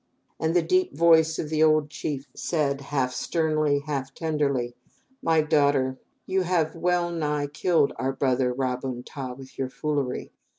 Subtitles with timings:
[0.39, 4.73] And the deep voice of the old chief said half sternly, half tenderly:
[5.21, 10.31] "My daughter, you have wellnigh killed our brother Ra bun ta with your foolery.